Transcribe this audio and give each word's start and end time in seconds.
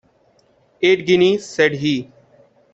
“Eight 0.81 1.05
guineas!” 1.05 1.45
said 1.47 1.73
he. 1.73 2.09